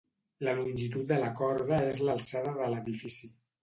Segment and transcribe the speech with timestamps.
[0.47, 3.37] La longitud de la corda és l'alçada de l'edifici.